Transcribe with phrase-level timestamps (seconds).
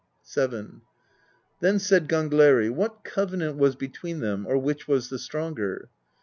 [0.35, 0.81] VII.
[1.59, 5.89] Then said Gangleri: "What covenant was between them, or which was the stronger?"